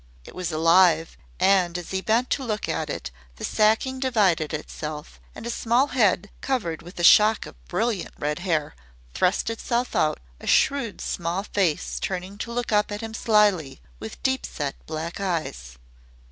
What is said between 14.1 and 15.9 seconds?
deep set black eyes.